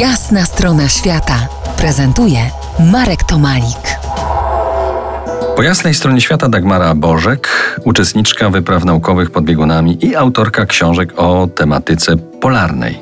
Jasna 0.00 0.44
strona 0.44 0.88
świata 0.88 1.48
prezentuje 1.78 2.38
Marek 2.92 3.24
Tomalik. 3.24 3.98
Po 5.56 5.62
jasnej 5.62 5.94
stronie 5.94 6.20
świata 6.20 6.48
Dagmara 6.48 6.94
Bożek, 6.94 7.48
uczestniczka 7.84 8.50
wypraw 8.50 8.84
naukowych 8.84 9.30
pod 9.30 9.44
biegunami 9.44 10.06
i 10.06 10.16
autorka 10.16 10.66
książek 10.66 11.12
o 11.16 11.48
tematyce 11.54 12.16
polarnej. 12.16 12.98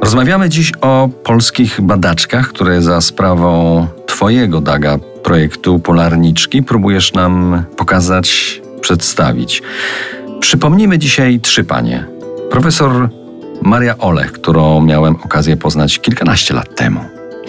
Rozmawiamy 0.00 0.48
dziś 0.48 0.72
o 0.80 1.08
polskich 1.24 1.80
badaczkach, 1.80 2.48
które 2.48 2.82
za 2.82 3.00
sprawą 3.00 3.86
Twojego, 4.06 4.60
Daga, 4.60 4.98
projektu 5.22 5.78
Polarniczki 5.78 6.62
próbujesz 6.62 7.12
nam 7.12 7.64
pokazać, 7.76 8.60
przedstawić. 8.80 9.62
Przypomnijmy 10.40 10.98
dzisiaj 10.98 11.40
trzy 11.40 11.64
panie. 11.64 12.04
Profesor 12.50 13.19
Maria 13.62 13.98
Olech, 13.98 14.32
którą 14.32 14.80
miałem 14.80 15.16
okazję 15.16 15.56
poznać 15.56 15.98
kilkanaście 15.98 16.54
lat 16.54 16.74
temu. 16.74 17.00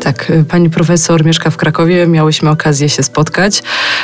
Tak, 0.01 0.31
pani 0.49 0.69
profesor 0.69 1.25
mieszka 1.25 1.49
w 1.49 1.57
Krakowie, 1.57 2.07
miałyśmy 2.07 2.49
okazję 2.49 2.89
się 2.89 3.03
spotkać. 3.03 3.63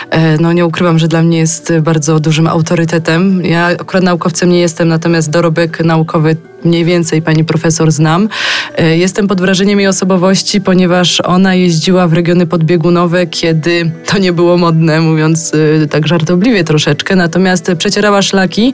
E, 0.10 0.38
no 0.38 0.54
nie 0.54 0.66
ukrywam, 0.66 1.00
że 1.00 1.08
dla 1.08 1.24
mnie 1.24 1.38
jest 1.38 1.74
bardzo 1.82 2.20
dużym 2.20 2.48
autorytetem. 2.48 3.46
Ja 3.46 3.66
akurat 3.66 4.04
naukowcem 4.04 4.50
nie 4.50 4.60
jestem, 4.60 4.88
natomiast 4.88 5.30
dorobek 5.30 5.84
naukowy 5.84 6.36
mniej 6.68 6.86
więcej 6.86 7.22
pani 7.22 7.44
profesor 7.44 7.92
znam. 7.92 8.30
E, 8.78 8.98
jestem 8.98 9.28
pod 9.28 9.42
wrażeniem 9.42 9.80
jej 9.80 9.88
osobowości, 9.88 10.62
ponieważ 10.62 11.22
ona 11.22 11.56
jeździła 11.56 12.08
w 12.08 12.14
regiony 12.14 12.48
podbiegunowe, 12.48 13.28
kiedy 13.28 13.92
to 14.06 14.18
nie 14.18 14.34
było 14.34 14.58
modne, 14.58 15.02
mówiąc 15.02 15.54
e, 15.84 15.88
tak 15.88 16.08
żartobliwie 16.08 16.64
troszeczkę. 16.64 17.16
Natomiast 17.16 17.72
przecierała 17.78 18.22
szlaki 18.22 18.74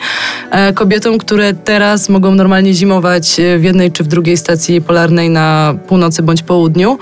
e, 0.52 0.74
kobietom, 0.74 1.18
które 1.18 1.54
teraz 1.54 2.10
mogą 2.10 2.36
normalnie 2.36 2.74
zimować 2.74 3.36
w 3.60 3.64
jednej 3.64 3.92
czy 3.92 4.04
w 4.04 4.08
drugiej 4.08 4.38
stacji 4.38 4.82
polarnej 4.82 5.30
na 5.30 5.76
północy 5.88 6.24
bądź 6.24 6.44
południu. 6.44 6.98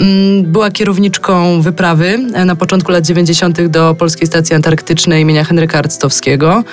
Mm, 0.00 0.52
była 0.52 0.70
kierowniczką 0.70 1.62
wyprawy 1.62 2.18
na 2.46 2.56
początku 2.56 2.92
lat 2.92 3.04
90. 3.04 3.66
do 3.66 3.94
Polskiej 3.94 4.26
Stacji 4.26 4.56
Antarktycznej 4.56 5.22
imienia 5.22 5.44
Henryka 5.44 5.78
Arctowskiego. 5.78 6.64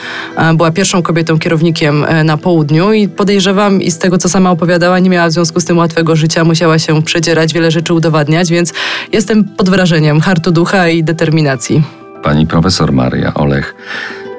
Była 0.54 0.72
pierwszą 0.72 1.02
kobietą 1.02 1.40
kierownikiem 1.40 2.06
na 2.24 2.38
południu 2.38 2.94
i 2.94 3.08
podejrzewam, 3.08 3.59
podejrzewam 3.60 3.82
i 3.82 3.92
z 3.92 3.98
tego, 3.98 4.18
co 4.18 4.30
sama 4.30 4.52
opowiadała, 4.52 5.00
nie 5.00 5.10
miała 5.10 5.28
w 5.28 5.32
związku 5.32 5.60
z 5.60 5.66
tym 5.66 5.78
łatwego 5.78 6.16
życia, 6.16 6.44
musiała 6.44 6.80
się 6.80 7.04
przedzierać, 7.04 7.54
wiele 7.54 7.72
rzeczy 7.72 7.94
udowadniać, 7.94 8.50
więc 8.50 8.74
jestem 9.12 9.44
pod 9.44 9.70
wrażeniem 9.70 10.22
hartu 10.22 10.52
ducha 10.52 10.90
i 10.90 11.04
determinacji. 11.04 11.84
Pani 12.24 12.48
profesor 12.48 12.92
Maria 12.92 13.34
Olech 13.34 13.76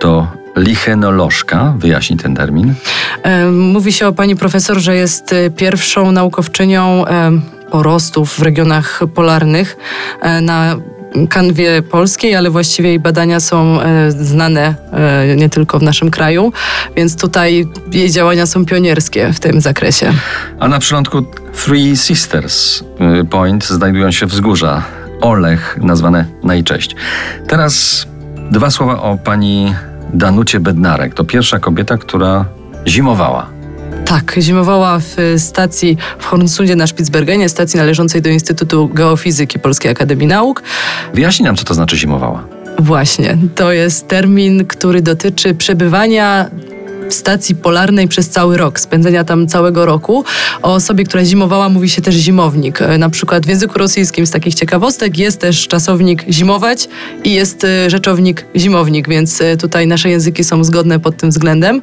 to 0.01 0.27
lichenolożka, 0.57 1.75
wyjaśni 1.79 2.17
ten 2.17 2.35
termin. 2.35 2.75
Mówi 3.53 3.93
się 3.93 4.07
o 4.07 4.13
pani 4.13 4.37
profesor, 4.37 4.79
że 4.79 4.97
jest 4.97 5.33
e, 5.33 5.51
pierwszą 5.51 6.13
naukowczynią 6.13 7.05
porostów 7.71 8.35
w 8.35 8.43
regionach 8.43 9.01
polarnych 9.15 9.77
e, 10.21 10.41
na 10.41 10.77
kanwie 11.29 11.83
polskiej, 11.83 12.35
ale 12.35 12.51
właściwie 12.51 12.89
jej 12.89 13.01
badania 13.01 13.41
są 13.41 13.81
e, 13.81 14.11
znane 14.11 14.75
e, 14.93 15.37
nie 15.37 15.49
tylko 15.49 15.79
w 15.79 15.83
naszym 15.83 16.11
kraju, 16.11 16.53
więc 16.97 17.17
tutaj 17.17 17.67
jej 17.93 18.11
działania 18.11 18.47
są 18.47 18.67
pionierskie 18.67 19.33
w 19.33 19.41
tym 19.41 19.61
zakresie. 19.61 20.13
A 20.59 20.69
na 20.69 20.79
przylądku 20.79 21.23
Three 21.65 21.97
Sisters 21.97 22.81
y, 23.21 23.25
Point 23.25 23.65
znajdują 23.67 24.11
się 24.11 24.27
wzgórza 24.27 24.83
Olech, 25.21 25.79
nazwane 25.83 26.25
najcześć. 26.43 26.97
Teraz 27.49 28.07
dwa 28.51 28.71
słowa 28.71 29.03
o 29.03 29.19
pani 29.19 29.75
Danucie 30.15 30.61
Bednarek. 30.61 31.15
To 31.15 31.25
pierwsza 31.25 31.59
kobieta, 31.59 31.99
która 31.99 32.45
zimowała 32.87 33.60
tak, 34.11 34.35
zimowała 34.39 34.99
w 34.99 35.17
stacji 35.39 35.97
w 36.19 36.25
Hornsundzie 36.25 36.77
na 36.77 36.87
Spitsbergenie, 36.87 37.49
stacji 37.49 37.79
należącej 37.79 38.23
do 38.23 38.31
Instytutu 38.31 38.89
Geofizyki 38.89 39.59
Polskiej 39.59 39.93
Akademii 39.93 40.27
Nauk. 40.27 40.63
Wyjaśnij 41.15 41.45
nam, 41.45 41.57
co 41.57 41.65
to 41.65 41.75
znaczy 41.75 41.97
zimowała. 41.97 42.45
Właśnie, 42.79 43.39
to 43.55 43.73
jest 43.73 44.09
termin, 44.09 44.67
który 44.67 45.03
dotyczy 45.03 45.55
przebywania 45.55 46.51
w 47.11 47.15
stacji 47.15 47.55
polarnej 47.55 48.09
przez 48.09 48.29
cały 48.29 48.57
rok, 48.57 48.81
spędzenia 48.81 49.25
tam 49.25 49.47
całego 49.47 49.87
roku. 49.87 50.25
O 50.63 50.75
osobie, 50.75 51.05
która 51.05 51.25
zimowała, 51.25 51.69
mówi 51.69 51.89
się 51.89 52.03
też 52.03 52.15
zimownik. 52.15 52.83
E, 52.83 52.99
na 52.99 53.11
przykład 53.11 53.47
w 53.47 53.49
języku 53.49 53.79
rosyjskim 53.79 54.27
z 54.27 54.31
takich 54.31 54.55
ciekawostek 54.55 55.19
jest 55.19 55.41
też 55.41 55.69
czasownik 55.69 56.25
zimować 56.29 56.89
i 57.25 57.33
jest 57.33 57.65
e, 57.65 57.91
rzeczownik 57.91 58.47
zimownik, 58.57 59.09
więc 59.09 59.41
e, 59.41 59.57
tutaj 59.57 59.87
nasze 59.87 60.11
języki 60.11 60.45
są 60.45 60.65
zgodne 60.65 61.01
pod 61.01 61.17
tym 61.17 61.31
względem. 61.31 61.81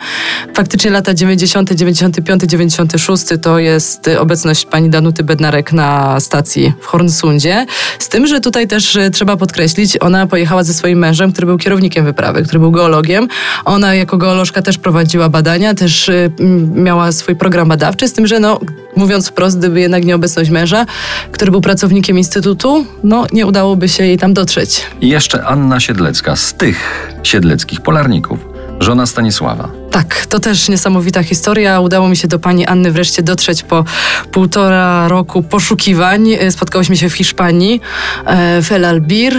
Faktycznie 0.54 0.92
lata 0.92 1.14
90., 1.14 1.74
95., 1.74 2.44
96 2.44 3.24
to 3.42 3.60
jest 3.60 4.10
obecność 4.20 4.66
pani 4.66 4.90
Danuty 4.90 5.24
Bednarek 5.24 5.74
na 5.74 6.20
stacji 6.20 6.74
w 6.82 6.86
Hornsundzie. 6.86 7.66
Z 8.00 8.10
tym, 8.10 8.28
że 8.28 8.42
tutaj 8.42 8.68
też 8.68 8.98
trzeba 9.14 9.38
podkreślić, 9.38 9.98
ona 10.02 10.28
pojechała 10.28 10.64
ze 10.64 10.74
swoim 10.74 11.00
mężem, 11.00 11.32
który 11.32 11.48
był 11.48 11.58
kierownikiem 11.58 12.06
wyprawy, 12.06 12.44
który 12.44 12.60
był 12.60 12.72
geologiem. 12.72 13.28
Ona 13.66 13.96
jako 13.96 14.18
geolożka 14.18 14.62
też 14.62 14.78
prowadziła 14.78 15.17
prowadziła 15.18 15.30
badania, 15.30 15.74
też 15.74 16.10
y, 16.10 16.32
miała 16.76 17.12
swój 17.12 17.36
program 17.36 17.70
badawczy, 17.70 18.08
z 18.08 18.14
tym, 18.14 18.28
że 18.28 18.40
no, 18.40 18.60
mówiąc 18.96 19.30
wprost, 19.30 19.58
gdyby 19.58 19.80
jednak 19.80 20.06
nieobecność 20.06 20.50
męża, 20.50 20.86
który 21.32 21.52
był 21.52 21.62
pracownikiem 21.62 22.18
Instytutu, 22.18 22.86
no 23.04 23.26
nie 23.34 23.46
udałoby 23.46 23.90
się 23.90 24.06
jej 24.06 24.18
tam 24.18 24.34
dotrzeć. 24.34 24.86
I 25.02 25.10
jeszcze 25.10 25.46
Anna 25.46 25.80
Siedlecka 25.80 26.36
z 26.36 26.54
tych 26.54 26.78
siedleckich 27.24 27.82
polarników, 27.82 28.40
żona 28.80 29.06
Stanisława. 29.06 29.70
Tak, 29.98 30.26
to 30.26 30.40
też 30.40 30.70
niesamowita 30.70 31.24
historia. 31.24 31.80
Udało 31.80 32.10
mi 32.10 32.18
się 32.18 32.28
do 32.28 32.40
pani 32.40 32.66
Anny 32.66 32.92
wreszcie 32.92 33.24
dotrzeć 33.24 33.64
po 33.64 33.86
półtora 34.32 35.08
roku 35.08 35.44
poszukiwań. 35.44 36.30
Spotkałyśmy 36.50 36.98
się 36.98 37.10
w 37.10 37.14
Hiszpanii, 37.14 37.82
e, 38.26 38.62
w 38.62 38.72
El 38.72 38.86
Albir. 38.86 39.34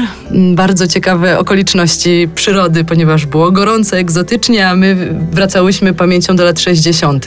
Bardzo 0.54 0.88
ciekawe 0.88 1.38
okoliczności 1.38 2.28
przyrody, 2.34 2.84
ponieważ 2.84 3.26
było 3.26 3.52
gorąco, 3.52 3.96
egzotycznie, 3.96 4.68
a 4.68 4.76
my 4.76 5.14
wracałyśmy 5.30 5.94
pamięcią 5.94 6.36
do 6.36 6.44
lat 6.44 6.60
60. 6.60 7.26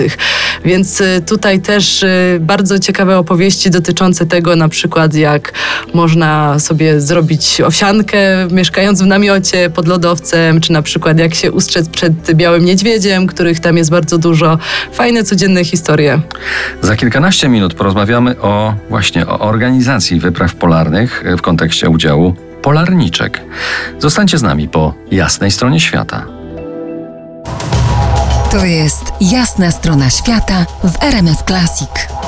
Więc 0.65 1.01
e, 1.01 1.21
tutaj 1.21 1.59
też 1.59 2.03
e, 2.03 2.37
bardzo 2.39 2.79
ciekawe 2.79 3.17
opowieści 3.17 3.69
dotyczące 3.69 4.25
tego, 4.25 4.55
na 4.55 4.69
przykład 4.69 5.13
jak 5.13 5.53
można 5.93 6.59
sobie 6.59 7.01
zrobić 7.01 7.61
owsiankę 7.61 8.47
mieszkając 8.51 9.01
w 9.01 9.05
namiocie 9.05 9.69
pod 9.69 9.87
lodowcem, 9.87 10.61
czy 10.61 10.71
na 10.71 10.81
przykład 10.81 11.19
jak 11.19 11.35
się 11.35 11.51
ustrzec 11.51 11.89
przed 11.89 12.33
białym 12.33 12.65
niedźwiedziem, 12.65 13.20
których 13.27 13.59
tam 13.59 13.77
jest 13.77 13.89
bardzo 13.91 14.17
dużo. 14.17 14.57
Fajne, 14.93 15.23
codzienne 15.23 15.63
historie. 15.65 16.21
Za 16.81 16.95
kilkanaście 16.95 17.49
minut 17.49 17.73
porozmawiamy 17.73 18.41
o 18.41 18.73
właśnie 18.89 19.27
o 19.27 19.39
organizacji 19.39 20.19
wypraw 20.19 20.55
polarnych 20.55 21.23
w 21.37 21.41
kontekście 21.41 21.89
udziału 21.89 22.35
polarniczek. 22.61 23.41
Zostańcie 23.99 24.37
z 24.37 24.43
nami 24.43 24.67
po 24.67 24.93
jasnej 25.11 25.51
stronie 25.51 25.79
świata. 25.79 26.25
To 28.51 28.65
jest 28.65 29.03
jasna 29.21 29.71
strona 29.71 30.09
świata 30.09 30.65
w 30.83 31.03
RMS 31.03 31.43
Classic. 31.47 32.20